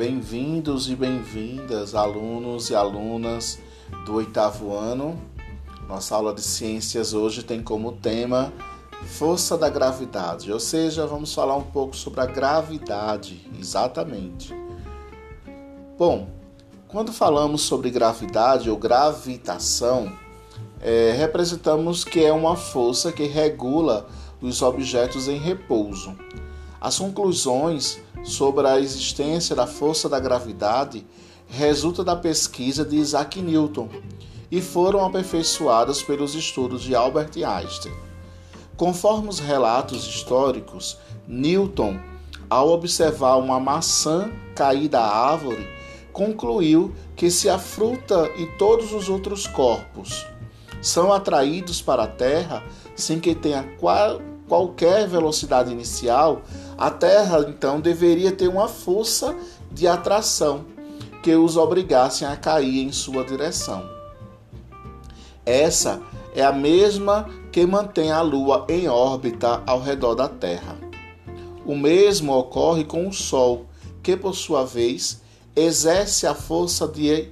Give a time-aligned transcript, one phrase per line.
[0.00, 3.58] Bem-vindos e bem-vindas, alunos e alunas
[4.06, 5.20] do oitavo ano.
[5.86, 8.50] Nossa aula de ciências hoje tem como tema
[9.04, 14.54] força da gravidade, ou seja, vamos falar um pouco sobre a gravidade, exatamente.
[15.98, 16.28] Bom,
[16.88, 20.10] quando falamos sobre gravidade ou gravitação,
[20.80, 24.08] é, representamos que é uma força que regula
[24.40, 26.16] os objetos em repouso.
[26.80, 31.06] As conclusões sobre a existência da força da gravidade
[31.48, 33.88] resulta da pesquisa de Isaac Newton
[34.50, 37.92] e foram aperfeiçoadas pelos estudos de Albert Einstein.
[38.76, 40.96] Conforme os relatos históricos,
[41.26, 41.98] Newton,
[42.48, 45.68] ao observar uma maçã cair da árvore,
[46.12, 50.26] concluiu que se a fruta e todos os outros corpos
[50.80, 52.62] são atraídos para a Terra
[52.96, 53.62] sem que tenha
[54.50, 56.42] qualquer velocidade inicial,
[56.76, 59.36] a Terra então deveria ter uma força
[59.70, 60.64] de atração
[61.22, 63.88] que os obrigassem a cair em sua direção.
[65.46, 66.02] Essa
[66.34, 70.76] é a mesma que mantém a Lua em órbita ao redor da Terra.
[71.64, 73.66] O mesmo ocorre com o Sol,
[74.02, 75.22] que por sua vez
[75.54, 77.28] exerce a força de,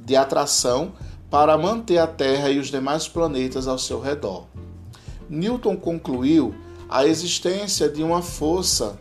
[0.00, 0.92] de atração
[1.30, 4.46] para manter a Terra e os demais planetas ao seu redor.
[5.28, 6.54] Newton concluiu
[6.88, 8.98] a existência de uma força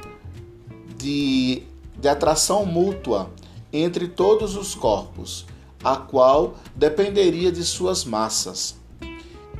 [0.98, 1.64] de,
[2.00, 3.30] de atração mútua
[3.72, 5.46] entre todos os corpos,
[5.84, 8.76] a qual dependeria de suas massas.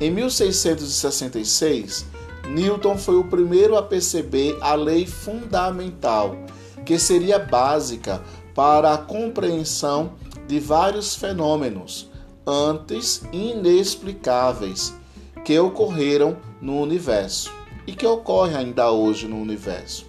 [0.00, 2.06] Em 1666,
[2.48, 6.36] Newton foi o primeiro a perceber a lei fundamental,
[6.84, 8.22] que seria básica
[8.54, 10.12] para a compreensão
[10.46, 12.10] de vários fenômenos
[12.46, 14.94] antes inexplicáveis
[15.46, 17.52] que ocorreram no universo
[17.86, 20.04] e que ocorrem ainda hoje no universo.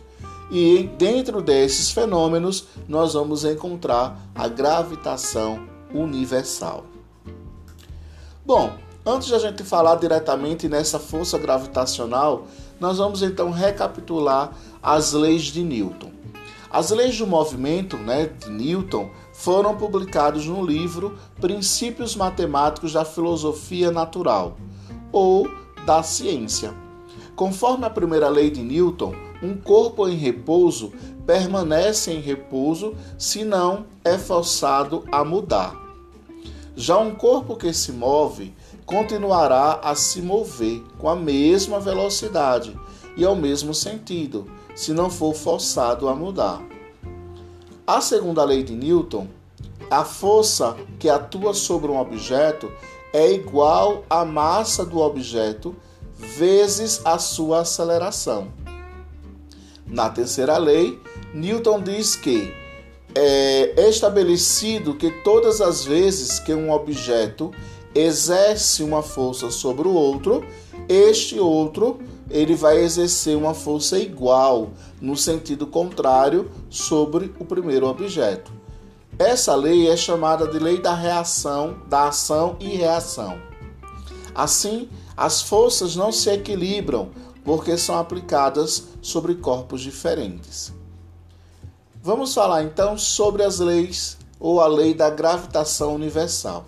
[0.49, 5.59] E dentro desses fenômenos nós vamos encontrar a gravitação
[5.93, 6.85] universal.
[8.43, 8.73] Bom,
[9.05, 12.47] antes de a gente falar diretamente nessa força gravitacional,
[12.79, 16.09] nós vamos então recapitular as leis de Newton.
[16.67, 23.91] As leis do movimento né, de Newton foram publicados no livro Princípios Matemáticos da Filosofia
[23.91, 24.57] Natural,
[25.17, 25.49] ou
[25.85, 26.73] da Ciência.
[27.35, 30.91] Conforme a primeira lei de Newton, um corpo em repouso
[31.25, 35.75] permanece em repouso se não é forçado a mudar.
[36.75, 38.53] Já um corpo que se move
[38.85, 42.79] continuará a se mover com a mesma velocidade
[43.15, 44.45] e ao mesmo sentido,
[44.75, 46.61] se não for forçado a mudar.
[47.85, 49.27] A segunda lei de Newton,
[49.89, 52.71] a força que atua sobre um objeto
[53.17, 55.75] é igual à massa do objeto
[56.15, 58.49] vezes a sua aceleração.
[59.87, 60.99] Na terceira lei,
[61.33, 62.53] Newton diz que
[63.15, 67.51] é estabelecido que todas as vezes que um objeto
[67.95, 70.45] exerce uma força sobre o outro,
[70.87, 71.97] este outro
[72.29, 74.69] ele vai exercer uma força igual,
[75.01, 78.51] no sentido contrário, sobre o primeiro objeto.
[79.19, 83.41] Essa lei é chamada de lei da reação, da ação e reação.
[84.35, 87.09] Assim, as forças não se equilibram
[87.43, 90.71] porque são aplicadas sobre corpos diferentes.
[91.99, 96.65] Vamos falar então sobre as leis ou a lei da gravitação universal.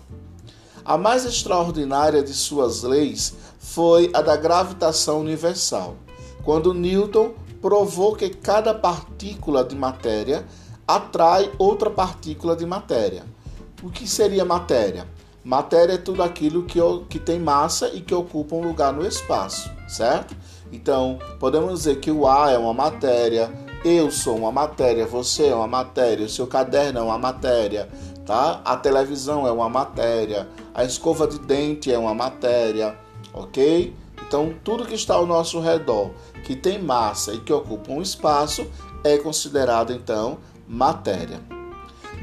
[0.84, 5.94] A mais extraordinária de suas leis foi a da gravitação universal,
[6.42, 10.44] quando Newton provou que cada partícula de matéria
[10.86, 13.24] atrai outra partícula de matéria.
[13.82, 15.06] O que seria matéria?
[15.42, 19.70] Matéria é tudo aquilo que, que tem massa e que ocupa um lugar no espaço,
[19.88, 20.36] certo?
[20.70, 23.50] Então, podemos dizer que o ar é uma matéria,
[23.82, 27.88] eu sou uma matéria, você é uma matéria, o seu caderno é uma matéria,
[28.26, 28.60] tá?
[28.64, 32.94] A televisão é uma matéria, a escova de dente é uma matéria,
[33.32, 33.96] ok?
[34.26, 36.10] Então, tudo que está ao nosso redor,
[36.44, 38.66] que tem massa e que ocupa um espaço,
[39.02, 40.38] é considerado então
[40.70, 41.40] matéria.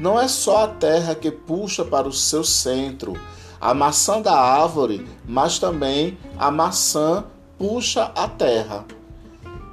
[0.00, 3.12] Não é só a terra que puxa para o seu centro
[3.60, 7.24] a maçã da árvore, mas também a maçã
[7.58, 8.86] puxa a terra.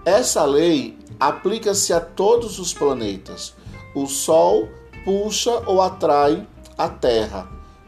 [0.04, 3.54] Essa lei aplica-se a todos os planetas.
[3.96, 4.68] O Sol
[5.06, 6.46] puxa ou atrai
[6.78, 7.48] a Terra.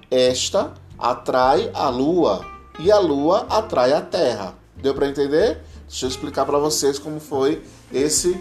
[0.09, 2.45] Esta atrai a Lua
[2.79, 4.55] e a Lua atrai a Terra.
[4.75, 5.61] Deu para entender?
[5.87, 7.61] Deixa eu explicar para vocês como foi
[7.91, 8.39] esse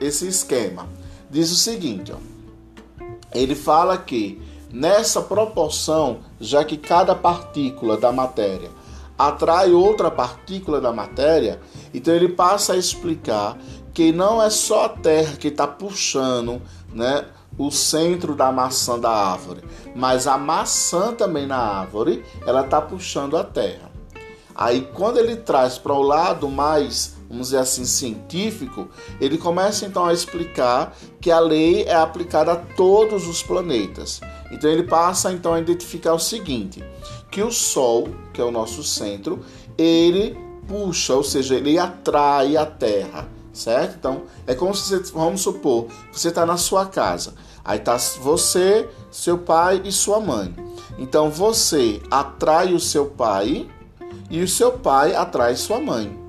[0.00, 0.88] esse esquema.
[1.32, 2.32] Diz o seguinte, ó
[3.34, 4.40] ele fala que
[4.70, 8.70] nessa proporção, já que cada partícula da matéria
[9.18, 11.60] atrai outra partícula da matéria,
[11.92, 13.56] então ele passa a explicar
[13.92, 16.60] que não é só a Terra que está puxando
[16.92, 17.26] né,
[17.58, 19.62] o centro da maçã da árvore,
[19.94, 23.90] mas a maçã também na árvore, ela está puxando a terra.
[24.54, 28.88] Aí quando ele traz para o lado mais, vamos dizer assim, científico,
[29.18, 34.20] ele começa então a explicar que a lei é aplicada a todos os planetas.
[34.50, 36.84] Então ele passa então a identificar o seguinte,
[37.30, 39.40] que o Sol, que é o nosso centro,
[39.78, 40.38] ele
[40.68, 43.96] puxa, ou seja, ele atrai a Terra, certo?
[43.98, 47.32] Então é como se você, vamos supor, você está na sua casa,
[47.64, 50.54] aí tá você, seu pai e sua mãe.
[50.98, 53.66] Então você atrai o seu pai
[54.28, 56.21] e o seu pai atrai sua mãe,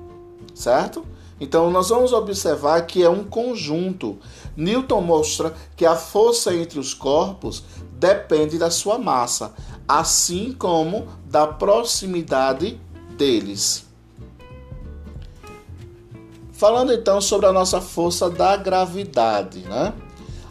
[0.54, 1.04] certo?
[1.40, 4.18] Então nós vamos observar que é um conjunto.
[4.56, 7.64] Newton mostra que a força entre os corpos
[7.98, 9.52] depende da sua massa,
[9.86, 12.80] assim como da proximidade
[13.16, 13.84] deles.
[16.52, 19.92] Falando então sobre a nossa força da gravidade, né?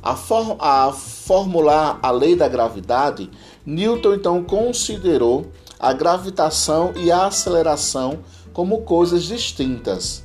[0.02, 3.32] A, for a formular a lei da gravidade,
[3.66, 5.50] Newton então considerou
[5.84, 8.20] a gravitação e a aceleração
[8.54, 10.24] como coisas distintas.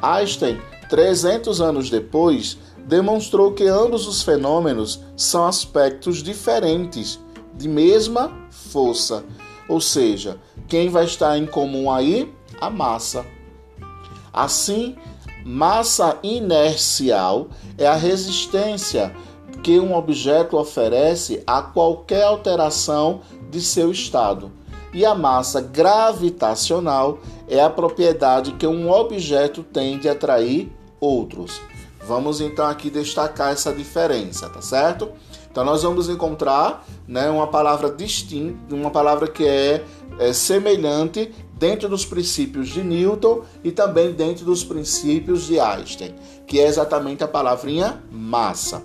[0.00, 2.56] Einstein, 300 anos depois,
[2.86, 7.20] demonstrou que ambos os fenômenos são aspectos diferentes
[7.54, 9.22] de mesma força.
[9.68, 12.34] Ou seja, quem vai estar em comum aí?
[12.58, 13.26] A massa.
[14.32, 14.96] Assim,
[15.44, 19.14] massa inercial é a resistência
[19.62, 24.58] que um objeto oferece a qualquer alteração de seu estado
[24.92, 31.60] e a massa gravitacional é a propriedade que um objeto tem de atrair outros.
[32.06, 35.10] Vamos então aqui destacar essa diferença, tá certo?
[35.50, 39.84] Então nós vamos encontrar né, uma palavra distinta, uma palavra que é,
[40.18, 46.14] é semelhante dentro dos princípios de Newton e também dentro dos princípios de Einstein,
[46.46, 48.82] que é exatamente a palavrinha massa.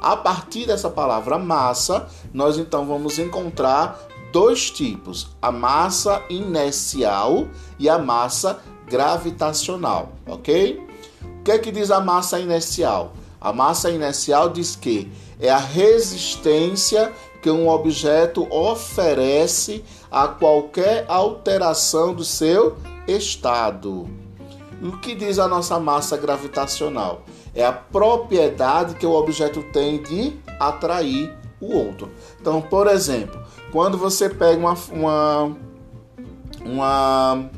[0.00, 4.00] A partir dessa palavra massa, nós então vamos encontrar
[4.32, 7.48] dois tipos: a massa inercial
[7.78, 10.86] e a massa gravitacional, ok?
[11.22, 13.12] O que é que diz a massa inercial?
[13.40, 22.14] A massa inercial diz que é a resistência que um objeto oferece a qualquer alteração
[22.14, 22.76] do seu
[23.08, 24.08] estado.
[24.82, 27.22] O que diz a nossa massa gravitacional?
[27.54, 32.10] É a propriedade que o objeto tem de atrair o outro.
[32.40, 33.39] Então, por exemplo,
[33.72, 35.56] quando você pega uma, uma,
[36.64, 37.50] uma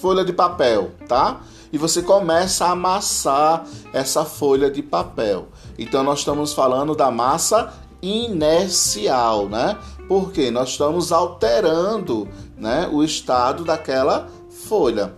[0.00, 1.40] folha de papel, tá?
[1.72, 5.48] E você começa a amassar essa folha de papel.
[5.78, 7.72] Então nós estamos falando da massa
[8.02, 9.78] inercial, né?
[10.08, 15.14] Porque nós estamos alterando, né, o estado daquela folha.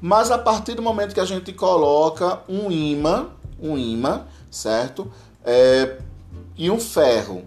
[0.00, 3.28] Mas a partir do momento que a gente coloca um imã,
[3.60, 5.10] um imã, certo?
[5.44, 5.98] É,
[6.56, 7.44] e um ferro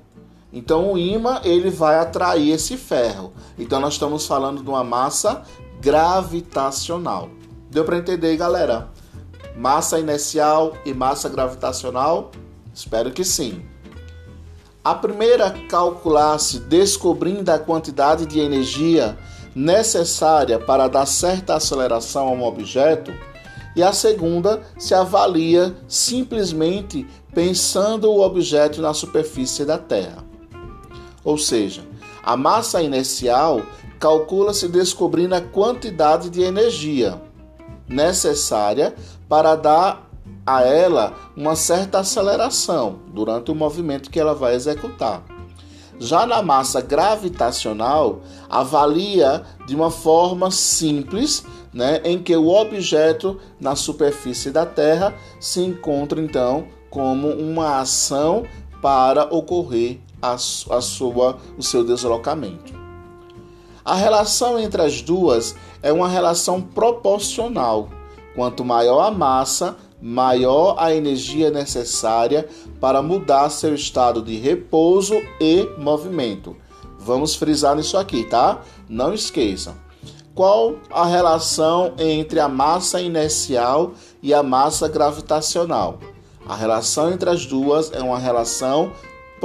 [0.55, 3.33] então o ímã ele vai atrair esse ferro.
[3.59, 5.43] Então nós estamos falando de uma massa
[5.81, 7.29] gravitacional.
[7.69, 8.87] Deu para entender, galera?
[9.57, 12.31] Massa inercial e massa gravitacional?
[12.73, 13.65] Espero que sim.
[14.81, 19.17] A primeira calcular-se descobrindo a quantidade de energia
[19.53, 23.11] necessária para dar certa aceleração a um objeto,
[23.75, 30.34] e a segunda se avalia simplesmente pensando o objeto na superfície da Terra.
[31.25, 31.81] Ou seja,
[32.23, 33.63] a massa inercial
[33.99, 37.19] calcula-se descobrindo a quantidade de energia
[37.89, 38.93] necessária
[39.27, 40.09] para dar
[40.45, 45.23] a ela uma certa aceleração durante o movimento que ela vai executar.
[45.97, 53.75] Já na massa gravitacional, avalia de uma forma simples, né, em que o objeto na
[53.75, 58.43] superfície da Terra se encontra então como uma ação
[58.81, 62.73] para ocorrer a, a sua, o seu deslocamento.
[63.83, 67.89] A relação entre as duas é uma relação proporcional.
[68.35, 72.47] Quanto maior a massa, maior a energia necessária
[72.79, 76.55] para mudar seu estado de repouso e movimento.
[76.99, 78.61] Vamos frisar nisso aqui, tá?
[78.89, 79.75] Não esqueçam.
[80.33, 85.99] Qual a relação entre a massa inercial e a massa gravitacional?
[86.47, 88.91] A relação entre as duas é uma relação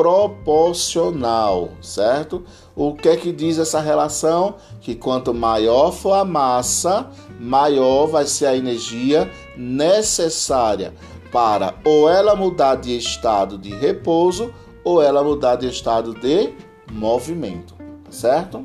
[0.00, 2.42] proporcional, certo?
[2.74, 4.54] O que é que diz essa relação?
[4.80, 10.94] Que quanto maior for a massa, maior vai ser a energia necessária
[11.30, 14.50] para ou ela mudar de estado de repouso
[14.82, 16.54] ou ela mudar de estado de
[16.90, 18.64] movimento, tá certo?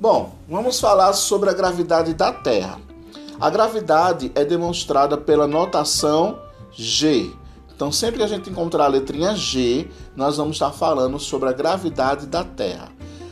[0.00, 2.78] Bom, vamos falar sobre a gravidade da Terra.
[3.40, 6.38] A gravidade é demonstrada pela notação
[6.70, 7.32] G
[7.78, 11.52] Então, sempre que a gente encontrar a letrinha G, nós vamos estar falando sobre a
[11.52, 12.90] gravidade da Terra.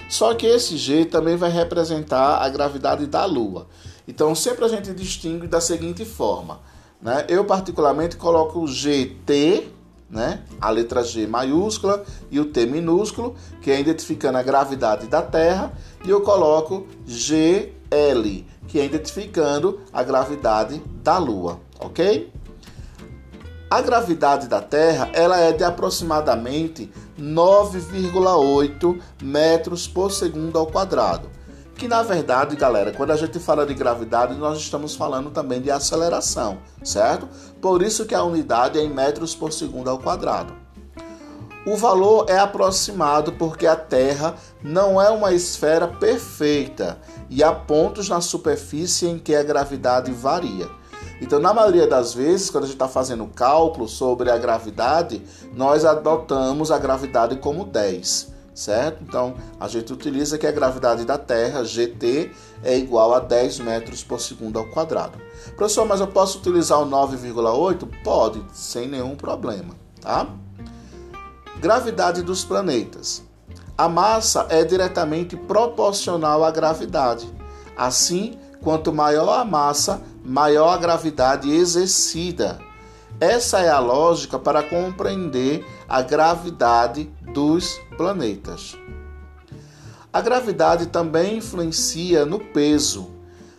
[0.08, 3.66] Só que esse G também vai representar a gravidade da Lua.
[4.06, 6.60] Então, sempre a gente distingue da seguinte forma.
[7.02, 7.26] Né?
[7.28, 9.66] Eu, particularmente, coloco o GT,
[10.08, 10.44] né?
[10.60, 15.72] a letra G maiúscula e o T minúsculo, que é identificando a gravidade da Terra,
[16.04, 22.35] e eu coloco GL, que é identificando a gravidade da Lua, ok?
[23.68, 31.28] A gravidade da Terra ela é de aproximadamente 9,8 metros por segundo ao quadrado.
[31.74, 35.68] Que na verdade, galera, quando a gente fala de gravidade, nós estamos falando também de
[35.68, 37.28] aceleração, certo?
[37.60, 40.54] Por isso que a unidade é em metros por segundo ao quadrado.
[41.66, 48.08] O valor é aproximado porque a Terra não é uma esfera perfeita e há pontos
[48.08, 50.68] na superfície em que a gravidade varia.
[51.20, 55.22] Então, na maioria das vezes, quando a gente está fazendo cálculo sobre a gravidade,
[55.54, 59.02] nós adotamos a gravidade como 10, certo?
[59.02, 62.30] Então, a gente utiliza que a gravidade da Terra, GT,
[62.62, 65.18] é igual a 10 metros por segundo ao quadrado.
[65.56, 67.88] Professor, mas eu posso utilizar o 9,8?
[68.04, 70.26] Pode, sem nenhum problema, tá?
[71.58, 73.22] Gravidade dos planetas.
[73.78, 77.28] A massa é diretamente proporcional à gravidade.
[77.76, 82.58] Assim, quanto maior a massa, maior a gravidade exercida.
[83.20, 88.76] Essa é a lógica para compreender a gravidade dos planetas.
[90.12, 93.10] A gravidade também influencia no peso.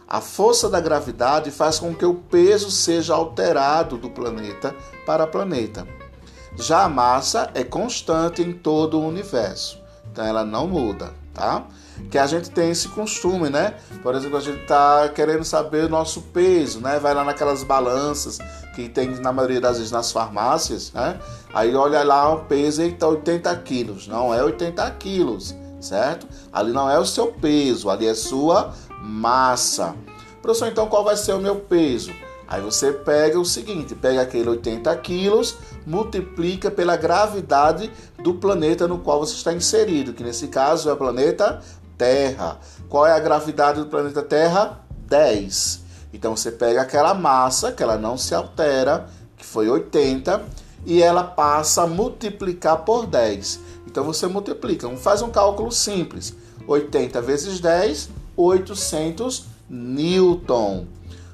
[0.07, 5.87] A força da gravidade faz com que o peso seja alterado do planeta para planeta.
[6.55, 9.79] Já a massa é constante em todo o universo,
[10.11, 11.67] então ela não muda, tá?
[12.09, 13.75] Que a gente tem esse costume, né?
[14.01, 16.99] Por exemplo, a gente tá querendo saber o nosso peso, né?
[16.99, 18.39] Vai lá naquelas balanças
[18.75, 21.19] que tem na maioria das vezes nas farmácias, né?
[21.53, 24.07] Aí olha lá o peso e tá 80 quilos.
[24.07, 26.27] Não é 80 quilos, certo?
[26.51, 29.95] Ali não é o seu peso, ali é sua massa.
[30.41, 32.11] Professor, então qual vai ser o meu peso?
[32.47, 37.91] Aí você pega o seguinte, pega aquele 80 quilos, multiplica pela gravidade
[38.23, 41.61] do planeta no qual você está inserido, que nesse caso é o planeta
[41.97, 42.59] Terra.
[42.87, 44.81] Qual é a gravidade do planeta Terra?
[45.07, 45.81] 10.
[46.13, 50.43] Então você pega aquela massa, que ela não se altera, que foi 80,
[50.85, 53.59] e ela passa a multiplicar por 10.
[53.85, 56.35] Então você multiplica, faz um cálculo simples.
[56.67, 60.85] 80 vezes 10, 800 Newton.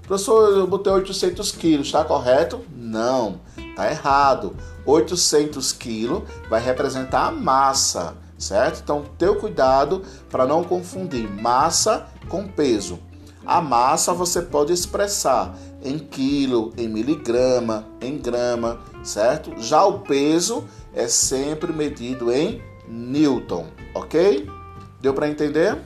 [0.08, 2.62] Professor, eu botei 800 quilos, está correto?
[2.76, 4.56] Não, está errado.
[4.86, 8.82] 800 quilos vai representar a massa certo?
[8.84, 13.00] Então, teu cuidado para não confundir massa com peso.
[13.46, 19.52] A massa você pode expressar em quilo, em miligrama, em grama, certo?
[19.62, 24.48] Já o peso é sempre medido em newton, ok?
[25.02, 25.78] Deu para entender?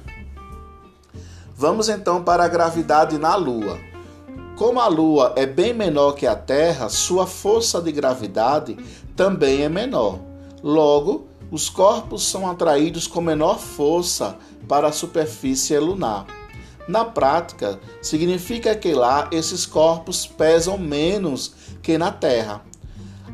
[1.55, 3.79] Vamos então para a gravidade na Lua.
[4.55, 8.77] Como a Lua é bem menor que a Terra, sua força de gravidade
[9.15, 10.19] também é menor.
[10.61, 14.37] Logo, os corpos são atraídos com menor força
[14.67, 16.25] para a superfície lunar.
[16.87, 22.61] Na prática, significa que lá esses corpos pesam menos que na Terra.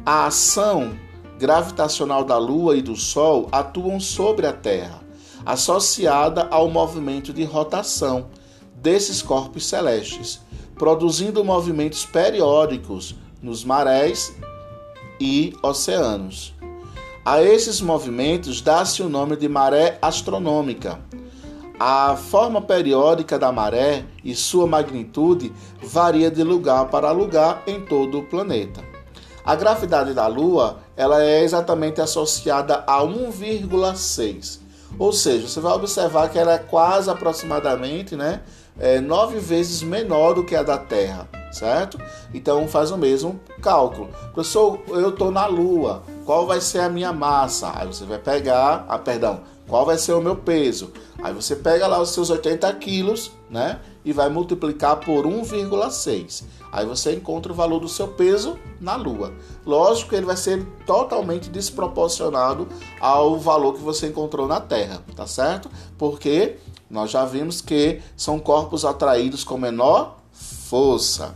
[0.06, 0.98] A ação
[1.40, 5.02] gravitacional da Lua e do Sol atuam sobre a Terra,
[5.46, 8.28] associada ao movimento de rotação
[8.76, 10.42] desses corpos celestes,
[10.76, 14.36] produzindo movimentos periódicos nos maréis
[15.20, 16.54] e oceanos.
[17.26, 21.00] A esses movimentos dá-se o nome de maré astronômica.
[21.80, 28.20] A forma periódica da maré e sua magnitude varia de lugar para lugar em todo
[28.20, 28.84] o planeta.
[29.46, 34.60] A gravidade da Lua ela é exatamente associada a 1,6.
[35.00, 38.42] Ou seja, você vai observar que ela é quase aproximadamente né,
[38.78, 41.98] é, nove vezes menor do que a da Terra, certo?
[42.34, 44.10] Então faz o mesmo cálculo.
[44.34, 47.72] Professor, eu estou na Lua qual vai ser a minha massa?
[47.76, 50.92] Aí você vai pegar, ah, perdão, qual vai ser o meu peso?
[51.22, 53.80] Aí você pega lá os seus 80 quilos, né?
[54.04, 56.44] E vai multiplicar por 1,6.
[56.72, 59.34] Aí você encontra o valor do seu peso na Lua.
[59.66, 62.68] Lógico que ele vai ser totalmente desproporcionado
[63.00, 65.70] ao valor que você encontrou na Terra, tá certo?
[65.98, 66.58] Porque
[66.90, 71.36] nós já vimos que são corpos atraídos com menor força.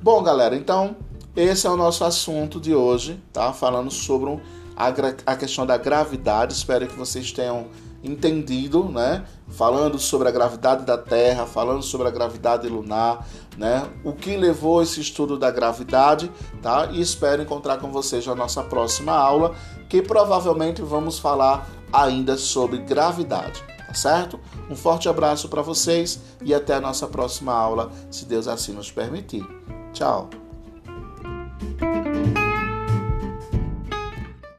[0.00, 0.94] Bom, galera, então
[1.36, 3.52] esse é o nosso assunto de hoje, tá?
[3.52, 4.40] Falando sobre
[4.74, 6.54] a, questão da gravidade.
[6.54, 7.66] Espero que vocês tenham
[8.02, 9.24] entendido, né?
[9.48, 13.26] Falando sobre a gravidade da Terra, falando sobre a gravidade lunar,
[13.56, 13.86] né?
[14.04, 16.30] O que levou esse estudo da gravidade,
[16.62, 16.88] tá?
[16.92, 19.54] E espero encontrar com vocês na nossa próxima aula,
[19.88, 24.38] que provavelmente vamos falar ainda sobre gravidade, tá certo?
[24.70, 28.90] Um forte abraço para vocês e até a nossa próxima aula, se Deus assim nos
[28.90, 29.46] permitir.
[29.92, 30.45] Tchau.
[31.58, 32.05] Thank you.